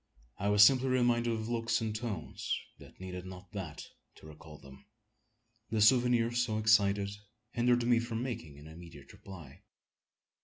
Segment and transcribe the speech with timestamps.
[0.39, 3.85] I was simply reminded of looks and tones that needed not that
[4.15, 4.87] to recall them.
[5.69, 7.11] The souvenirs so excited
[7.51, 9.61] hindered me from making an immediate reply.